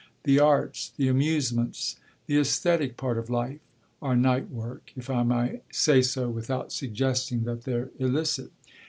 [0.23, 1.95] The arts, the amusements,
[2.25, 3.59] the esthetic part of life,
[4.01, 8.49] are night work, if I may say so without suggesting that they're illicit.